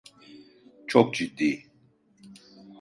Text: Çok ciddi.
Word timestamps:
Çok 0.87 1.13
ciddi. 1.13 1.71